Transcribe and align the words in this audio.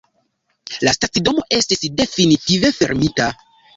La 0.87 0.93
stacidomo 0.95 1.45
estis 1.57 1.85
definitive 2.01 2.73
fermita. 2.79 3.29